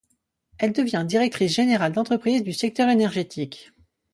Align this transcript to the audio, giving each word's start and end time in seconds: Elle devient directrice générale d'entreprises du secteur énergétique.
Elle 0.57 0.73
devient 0.73 1.05
directrice 1.07 1.53
générale 1.53 1.91
d'entreprises 1.93 2.41
du 2.41 2.53
secteur 2.53 2.89
énergétique. 2.89 3.71